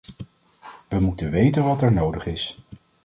[0.87, 2.57] We moeten weten wat er nodig is.